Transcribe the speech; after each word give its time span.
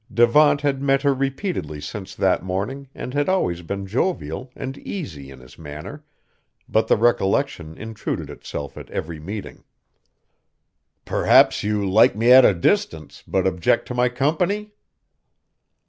Devant 0.11 0.61
had 0.61 0.81
met 0.81 1.03
her 1.03 1.13
repeatedly 1.13 1.79
since 1.79 2.15
that 2.15 2.41
morning 2.41 2.87
and 2.95 3.13
had 3.13 3.29
always 3.29 3.61
been 3.61 3.85
jovial 3.85 4.49
and 4.55 4.75
easy 4.79 5.29
in 5.29 5.39
his 5.39 5.59
manner, 5.59 6.03
but 6.67 6.87
the 6.87 6.97
recollection 6.97 7.77
intruded 7.77 8.27
itself 8.27 8.79
at 8.79 8.89
every 8.89 9.19
meeting. 9.19 9.63
"Perhaps 11.05 11.61
you 11.61 11.87
like 11.87 12.15
me 12.15 12.31
at 12.31 12.43
a 12.43 12.55
distance, 12.55 13.23
but 13.27 13.45
object 13.45 13.87
to 13.87 13.93
my 13.93 14.09
company?" 14.09 14.71